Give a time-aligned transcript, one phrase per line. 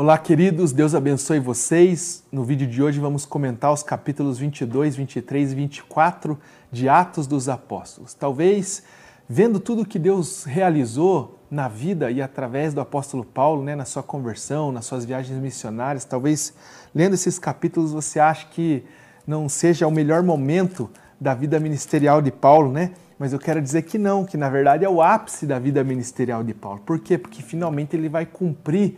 [0.00, 2.22] Olá, queridos, Deus abençoe vocês.
[2.30, 6.38] No vídeo de hoje vamos comentar os capítulos 22, 23 e 24
[6.70, 8.14] de Atos dos Apóstolos.
[8.14, 8.84] Talvez
[9.28, 14.04] vendo tudo que Deus realizou na vida e através do apóstolo Paulo, né, na sua
[14.04, 16.54] conversão, nas suas viagens missionárias, talvez
[16.94, 18.84] lendo esses capítulos você ache que
[19.26, 20.88] não seja o melhor momento
[21.20, 22.92] da vida ministerial de Paulo, né?
[23.18, 26.44] Mas eu quero dizer que não, que na verdade é o ápice da vida ministerial
[26.44, 26.80] de Paulo.
[26.86, 27.18] Por quê?
[27.18, 28.96] Porque finalmente ele vai cumprir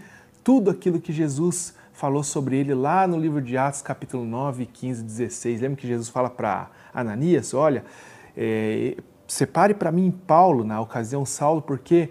[0.51, 5.05] tudo aquilo que Jesus falou sobre ele lá no livro de Atos, capítulo 9, 15,
[5.05, 5.61] 16.
[5.61, 7.85] Lembra que Jesus fala para Ananias: Olha,
[8.37, 8.97] é,
[9.29, 12.09] separe para mim Paulo, na ocasião Saulo, porque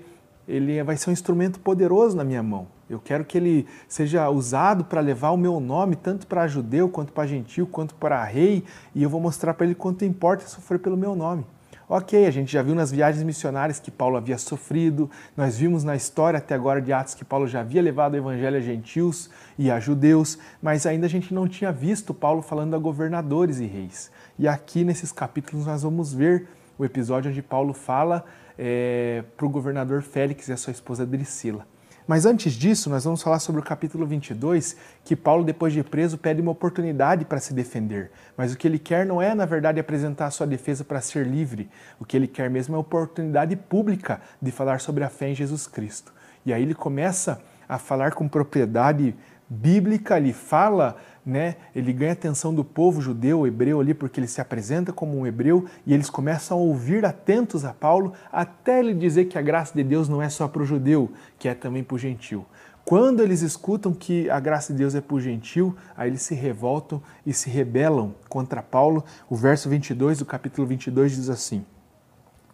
[0.48, 2.68] ele vai ser um instrumento poderoso na minha mão.
[2.90, 7.12] Eu quero que ele seja usado para levar o meu nome, tanto para judeu, quanto
[7.12, 8.64] para gentil, quanto para rei,
[8.96, 11.46] e eu vou mostrar para ele quanto importa sofrer pelo meu nome.
[11.92, 15.96] Ok, a gente já viu nas viagens missionárias que Paulo havia sofrido, nós vimos na
[15.96, 19.28] história até agora de Atos que Paulo já havia levado o evangelho a gentios
[19.58, 23.66] e a judeus, mas ainda a gente não tinha visto Paulo falando a governadores e
[23.66, 24.12] reis.
[24.38, 26.48] E aqui nesses capítulos nós vamos ver
[26.78, 28.24] o episódio onde Paulo fala
[28.56, 31.66] é, para o governador Félix e a sua esposa Dricila.
[32.10, 36.18] Mas antes disso, nós vamos falar sobre o capítulo 22, que Paulo, depois de preso,
[36.18, 38.10] pede uma oportunidade para se defender.
[38.36, 41.28] Mas o que ele quer não é, na verdade, apresentar a sua defesa para ser
[41.28, 41.70] livre.
[42.00, 45.36] O que ele quer mesmo é a oportunidade pública de falar sobre a fé em
[45.36, 46.12] Jesus Cristo.
[46.44, 49.16] E aí ele começa a falar com propriedade
[49.48, 50.98] bíblica, ele fala
[51.30, 55.18] né, ele ganha a atenção do povo judeu, hebreu ali, porque ele se apresenta como
[55.18, 59.42] um hebreu e eles começam a ouvir atentos a Paulo até ele dizer que a
[59.42, 62.46] graça de Deus não é só para o judeu, que é também para o gentil.
[62.84, 66.34] Quando eles escutam que a graça de Deus é para o gentil, aí eles se
[66.34, 69.06] revoltam e se rebelam contra Paulo.
[69.30, 71.64] O verso 22 do capítulo 22 diz assim: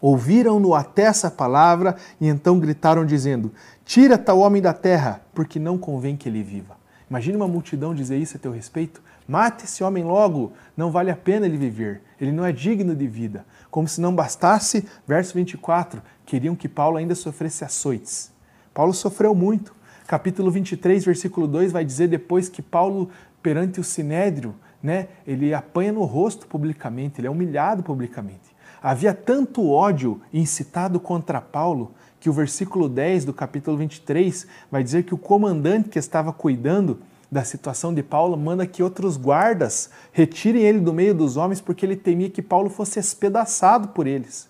[0.02, 3.54] Ouviram-no até essa palavra e então gritaram, dizendo:
[3.86, 6.76] Tira tal homem da terra, porque não convém que ele viva.
[7.10, 9.02] Imagina uma multidão dizer isso a teu respeito.
[9.28, 13.08] Mate esse homem logo, não vale a pena ele viver, ele não é digno de
[13.08, 13.46] vida.
[13.72, 18.32] Como se não bastasse, verso 24, queriam que Paulo ainda sofresse açoites.
[18.74, 19.74] Paulo sofreu muito.
[20.08, 23.10] Capítulo 23, versículo 2 vai dizer depois que Paulo,
[23.42, 28.56] perante o sinédrio, né, ele apanha no rosto publicamente, ele é humilhado publicamente.
[28.82, 31.92] Havia tanto ódio incitado contra Paulo
[32.26, 36.98] que o versículo 10 do capítulo 23 vai dizer que o comandante que estava cuidando
[37.32, 41.86] da situação de Paulo manda que outros guardas retirem ele do meio dos homens porque
[41.86, 44.50] ele temia que Paulo fosse espedaçado por eles.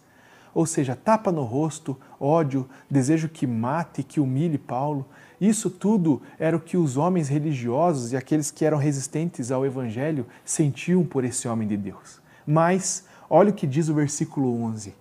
[0.53, 5.06] Ou seja, tapa no rosto, ódio, desejo que mate, que humilhe Paulo.
[5.42, 10.25] Isso tudo era o que os homens religiosos e aqueles que eram resistentes ao evangelho
[10.46, 12.22] sentiam por esse homem de Deus.
[12.47, 14.96] Mas, olha o que diz o versículo 11.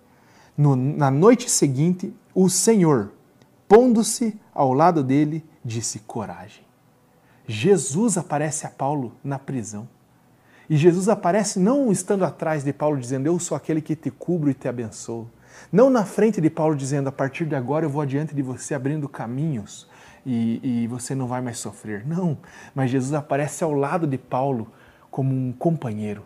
[0.58, 3.12] No, na noite seguinte, o Senhor,
[3.68, 6.64] pondo-se ao lado dele, disse: Coragem.
[7.46, 9.88] Jesus aparece a Paulo na prisão.
[10.68, 14.50] E Jesus aparece não estando atrás de Paulo dizendo: Eu sou aquele que te cubro
[14.50, 15.30] e te abençoo.
[15.70, 18.74] Não na frente de Paulo dizendo: A partir de agora eu vou adiante de você
[18.74, 19.86] abrindo caminhos
[20.24, 22.06] e, e você não vai mais sofrer.
[22.06, 22.38] Não.
[22.74, 24.72] Mas Jesus aparece ao lado de Paulo
[25.10, 26.24] como um companheiro,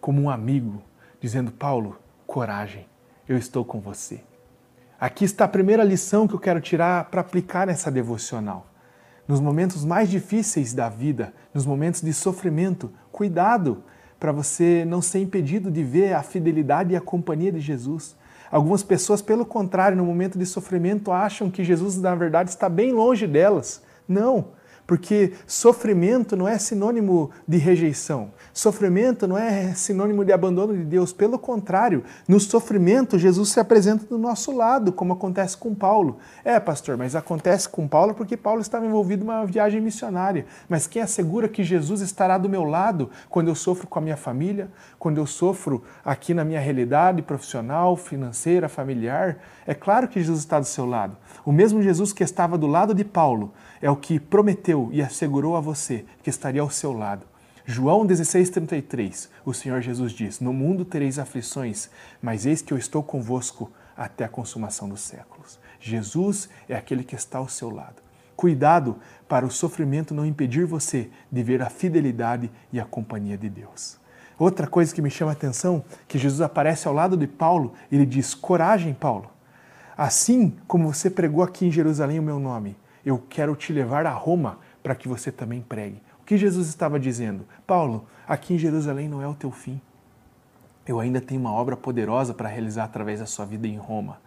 [0.00, 0.82] como um amigo,
[1.20, 2.86] dizendo: Paulo, coragem,
[3.28, 4.20] eu estou com você.
[5.02, 8.68] Aqui está a primeira lição que eu quero tirar para aplicar nessa devocional.
[9.26, 13.82] Nos momentos mais difíceis da vida, nos momentos de sofrimento, cuidado
[14.20, 18.14] para você não ser impedido de ver a fidelidade e a companhia de Jesus.
[18.48, 22.92] Algumas pessoas, pelo contrário, no momento de sofrimento, acham que Jesus, na verdade, está bem
[22.92, 23.82] longe delas.
[24.06, 24.50] Não
[24.86, 28.30] porque sofrimento não é sinônimo de rejeição.
[28.52, 31.12] Sofrimento não é sinônimo de abandono de Deus.
[31.12, 36.18] Pelo contrário, no sofrimento, Jesus se apresenta do nosso lado, como acontece com Paulo.
[36.44, 40.46] É, pastor, mas acontece com Paulo porque Paulo estava envolvido numa viagem missionária.
[40.68, 44.16] Mas quem assegura que Jesus estará do meu lado quando eu sofro com a minha
[44.16, 49.38] família, quando eu sofro aqui na minha realidade profissional, financeira, familiar?
[49.66, 51.16] É claro que Jesus está do seu lado.
[51.44, 53.52] O mesmo Jesus que estava do lado de Paulo
[53.82, 57.26] é o que prometeu e assegurou a você que estaria ao seu lado.
[57.66, 61.90] João 16,33, o Senhor Jesus diz: No mundo tereis aflições,
[62.20, 65.58] mas eis que eu estou convosco até a consumação dos séculos.
[65.80, 68.02] Jesus é aquele que está ao seu lado.
[68.36, 68.96] Cuidado
[69.28, 73.96] para o sofrimento não impedir você de ver a fidelidade e a companhia de Deus.
[74.38, 78.06] Outra coisa que me chama a atenção, que Jesus aparece ao lado de Paulo, ele
[78.06, 79.30] diz: Coragem, Paulo.
[79.96, 84.12] Assim como você pregou aqui em Jerusalém o meu nome, eu quero te levar a
[84.12, 86.02] Roma para que você também pregue.
[86.20, 87.46] O que Jesus estava dizendo?
[87.66, 89.80] Paulo, aqui em Jerusalém não é o teu fim.
[90.86, 94.20] Eu ainda tenho uma obra poderosa para realizar através da sua vida em Roma.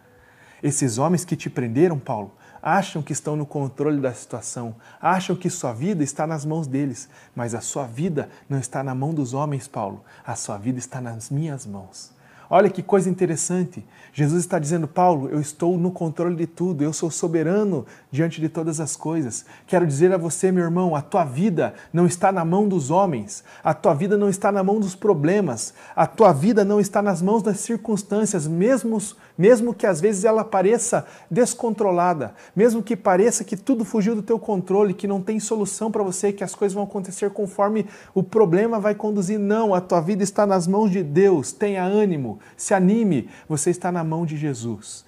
[0.64, 2.32] Esses homens que te prenderam, Paulo,
[2.62, 7.08] acham que estão no controle da situação, acham que sua vida está nas mãos deles,
[7.36, 11.00] mas a sua vida não está na mão dos homens, Paulo, a sua vida está
[11.00, 12.15] nas minhas mãos.
[12.50, 13.84] Olha que coisa interessante.
[14.14, 18.48] Jesus está dizendo, Paulo, eu estou no controle de tudo, eu sou soberano diante de
[18.48, 19.46] todas as coisas.
[19.68, 23.44] Quero dizer a você, meu irmão, a tua vida não está na mão dos homens,
[23.62, 27.22] a tua vida não está na mão dos problemas, a tua vida não está nas
[27.22, 28.98] mãos das circunstâncias, mesmo,
[29.38, 34.40] mesmo que às vezes ela pareça descontrolada, mesmo que pareça que tudo fugiu do teu
[34.40, 38.80] controle, que não tem solução para você, que as coisas vão acontecer conforme o problema
[38.80, 39.40] vai conduzir.
[39.40, 41.52] Não, a tua vida está nas mãos de Deus.
[41.52, 45.04] Tenha ânimo, se anime, você está na mão de Jesus.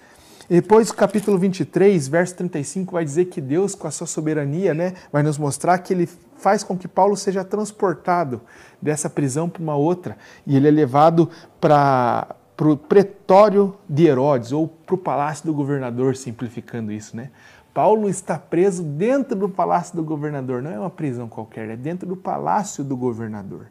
[0.48, 5.22] Depois, capítulo 23, verso 35, vai dizer que Deus, com a sua soberania, né, vai
[5.22, 6.08] nos mostrar que ele
[6.38, 8.40] faz com que Paulo seja transportado
[8.80, 10.16] dessa prisão para uma outra
[10.46, 11.28] e ele é levado
[11.60, 12.34] para
[12.66, 17.30] o pretório de Herodes ou para o palácio do governador, simplificando isso, né?
[17.72, 22.08] Paulo está preso dentro do palácio do governador, não é uma prisão qualquer, é dentro
[22.08, 23.66] do palácio do governador.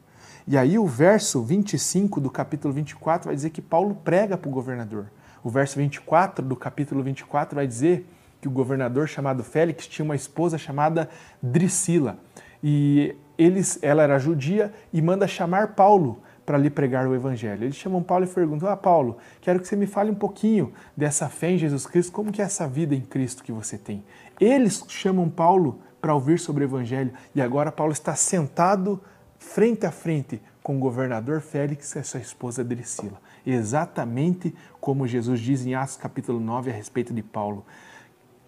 [0.48, 4.51] E aí o verso 25 do capítulo 24 vai dizer que Paulo prega para o
[4.51, 5.07] governador.
[5.44, 8.07] O verso 24 do capítulo 24 vai dizer
[8.40, 11.10] que o governador chamado Félix tinha uma esposa chamada
[11.44, 12.18] Dricila.
[12.63, 17.66] E eles, ela era judia e manda chamar Paulo para lhe pregar o evangelho.
[17.66, 21.28] Eles chamam Paulo e perguntam: "Ah, Paulo, quero que você me fale um pouquinho dessa
[21.28, 24.02] fé em Jesus Cristo, como que é essa vida em Cristo que você tem?".
[24.40, 29.04] Eles chamam Paulo para ouvir sobre o evangelho e agora Paulo está sentado
[29.38, 33.20] frente a frente com o governador Félix e sua esposa Dricila.
[33.46, 37.66] Exatamente como Jesus diz em Atos capítulo 9 a respeito de Paulo.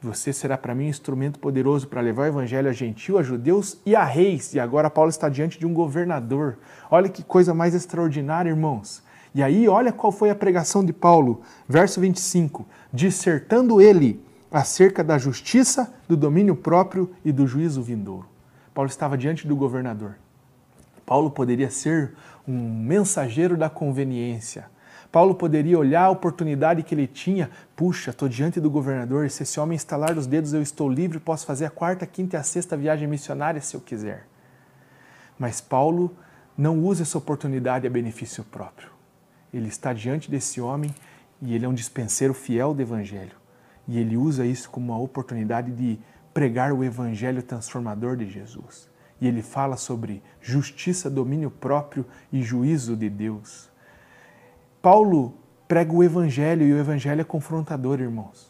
[0.01, 3.78] Você será para mim um instrumento poderoso para levar o evangelho a gentil, a judeus
[3.86, 4.54] e a reis.
[4.54, 6.57] E agora Paulo está diante de um governador.
[6.90, 9.04] Olha que coisa mais extraordinária, irmãos.
[9.36, 15.18] E aí, olha qual foi a pregação de Paulo, verso 25: dissertando ele acerca da
[15.18, 18.28] justiça, do domínio próprio e do juízo vindouro.
[18.74, 20.16] Paulo estava diante do governador.
[21.06, 22.13] Paulo poderia ser
[22.48, 24.66] um mensageiro da conveniência.
[25.11, 27.50] Paulo poderia olhar a oportunidade que ele tinha.
[27.75, 31.45] Puxa, estou diante do governador, se esse homem estalar os dedos, eu estou livre, posso
[31.45, 34.27] fazer a quarta, quinta e a sexta viagem missionária se eu quiser.
[35.38, 36.15] Mas Paulo
[36.57, 38.89] não usa essa oportunidade a benefício próprio.
[39.53, 40.94] Ele está diante desse homem
[41.41, 43.35] e ele é um dispenseiro fiel do evangelho.
[43.88, 45.97] E ele usa isso como uma oportunidade de
[46.33, 48.89] pregar o evangelho transformador de Jesus
[49.21, 53.69] e ele fala sobre justiça, domínio próprio e juízo de Deus.
[54.81, 55.34] Paulo
[55.68, 58.50] prega o evangelho e o evangelho é confrontador, irmãos.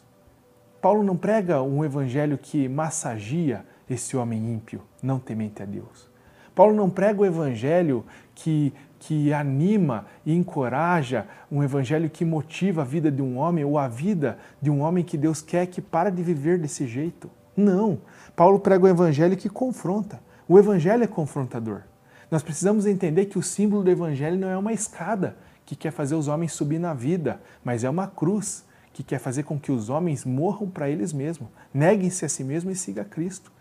[0.80, 6.08] Paulo não prega um evangelho que massagia esse homem ímpio, não temente a Deus.
[6.54, 12.84] Paulo não prega o evangelho que, que anima e encoraja, um evangelho que motiva a
[12.84, 16.10] vida de um homem ou a vida de um homem que Deus quer que para
[16.10, 17.28] de viver desse jeito.
[17.56, 17.98] Não.
[18.36, 20.20] Paulo prega o evangelho que confronta.
[20.48, 21.82] O evangelho é confrontador.
[22.30, 25.36] Nós precisamos entender que o símbolo do evangelho não é uma escada
[25.70, 29.44] que quer fazer os homens subir na vida, mas é uma cruz que quer fazer
[29.44, 33.52] com que os homens morram para eles mesmos, neguem-se a si mesmos e sigam Cristo.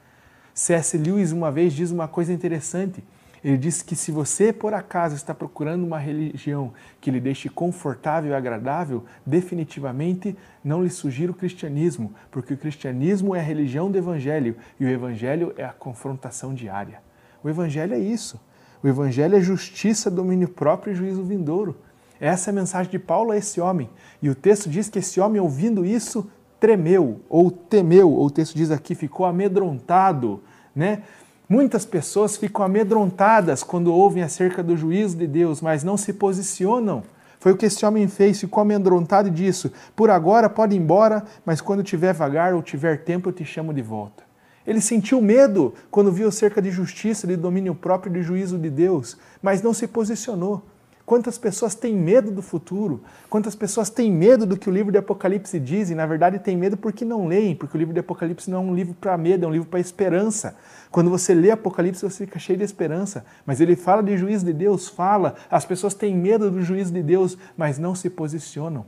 [0.52, 0.98] C.S.
[0.98, 3.04] Lewis uma vez diz uma coisa interessante.
[3.44, 8.32] Ele diz que se você, por acaso, está procurando uma religião que lhe deixe confortável
[8.32, 14.00] e agradável, definitivamente não lhe sugiro o cristianismo, porque o cristianismo é a religião do
[14.00, 17.04] evangelho e o evangelho é a confrontação diária.
[17.44, 18.42] O evangelho é isso.
[18.82, 21.78] O evangelho é justiça, domínio próprio e juízo vindouro.
[22.20, 23.90] Essa é a mensagem de Paulo a esse homem.
[24.22, 28.56] E o texto diz que esse homem, ouvindo isso, tremeu ou temeu, ou o texto
[28.56, 30.42] diz aqui, ficou amedrontado,
[30.76, 31.04] né?
[31.48, 37.02] Muitas pessoas ficam amedrontadas quando ouvem acerca do juízo de Deus, mas não se posicionam.
[37.40, 41.24] Foi o que esse homem fez, ficou amedrontado e disse: Por agora pode ir embora,
[41.44, 44.24] mas quando tiver vagar ou tiver tempo eu te chamo de volta.
[44.68, 49.18] Ele sentiu medo quando viu acerca de justiça, de domínio próprio de juízo de Deus,
[49.42, 50.62] mas não se posicionou.
[51.10, 53.02] Quantas pessoas têm medo do futuro?
[53.32, 56.56] Quantas pessoas têm medo do que o livro de Apocalipse diz e, na verdade, têm
[56.56, 59.44] medo porque não leem, porque o livro de Apocalipse não é um livro para medo,
[59.44, 60.56] é um livro para esperança.
[60.92, 63.26] Quando você lê Apocalipse, você fica cheio de esperança.
[63.44, 65.34] Mas ele fala de juízo de Deus, fala.
[65.50, 68.86] As pessoas têm medo do juízo de Deus, mas não se posicionam.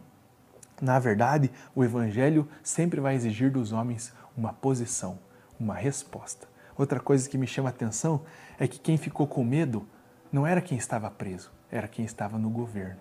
[0.80, 5.18] Na verdade, o Evangelho sempre vai exigir dos homens uma posição,
[5.60, 6.48] uma resposta.
[6.78, 8.22] Outra coisa que me chama a atenção
[8.60, 9.88] é que quem ficou com medo
[10.32, 13.00] não era quem estava preso era quem estava no governo.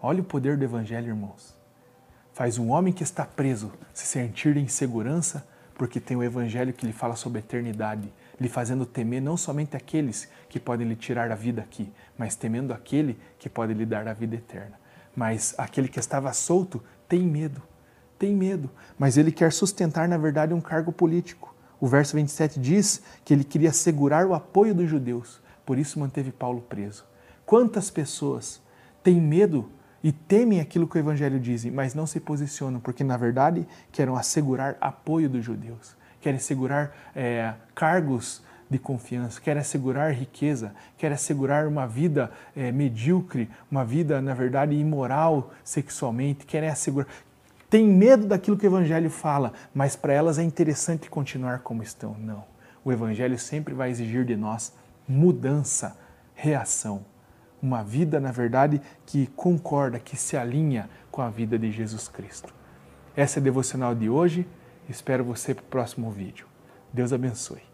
[0.00, 1.56] Olha o poder do Evangelho, irmãos.
[2.32, 6.86] Faz um homem que está preso se sentir em segurança, porque tem o Evangelho que
[6.86, 11.30] lhe fala sobre a eternidade, lhe fazendo temer não somente aqueles que podem lhe tirar
[11.30, 14.78] a vida aqui, mas temendo aquele que pode lhe dar a vida eterna.
[15.14, 17.62] Mas aquele que estava solto tem medo.
[18.18, 21.54] tem medo, mas ele quer sustentar, na verdade, um cargo político.
[21.80, 26.32] O verso 27 diz que ele queria assegurar o apoio dos judeus, por isso manteve
[26.32, 27.04] Paulo preso.
[27.44, 28.58] Quantas pessoas
[29.02, 29.70] têm medo
[30.02, 34.16] e temem aquilo que o Evangelho diz, mas não se posicionam, porque na verdade querem
[34.16, 41.66] assegurar apoio dos judeus, querem assegurar é, cargos de confiança, querem assegurar riqueza, querem assegurar
[41.66, 47.08] uma vida é, medíocre, uma vida, na verdade, imoral sexualmente, querem assegurar.
[47.68, 52.16] Tem medo daquilo que o Evangelho fala, mas para elas é interessante continuar como estão.
[52.18, 52.42] Não.
[52.82, 54.72] O Evangelho sempre vai exigir de nós
[55.08, 55.96] mudança,
[56.34, 57.04] reação.
[57.60, 62.54] Uma vida, na verdade, que concorda, que se alinha com a vida de Jesus Cristo.
[63.16, 64.46] Essa é a devocional de hoje.
[64.88, 66.46] Espero você para o próximo vídeo.
[66.92, 67.67] Deus abençoe.